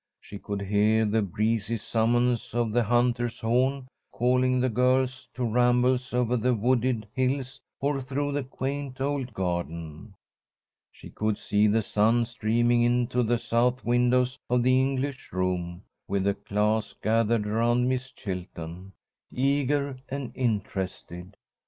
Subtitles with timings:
[0.19, 6.11] She could hear the breezy summons of the hunter's horn, calling the girls to rambles
[6.11, 10.15] over the wooded hills or through the quaint old garden.
[10.91, 16.23] She could see the sun streaming into the south windows of the English room, with
[16.23, 18.93] the class gathered around Miss Chilton,
[19.31, 21.37] eager and interested.